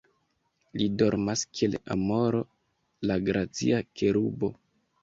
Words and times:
Li 0.81 0.87
dormas 1.01 1.43
kiel 1.59 1.77
amoro, 1.97 2.43
la 3.09 3.21
gracia 3.31 3.87
kerubo. 4.03 4.53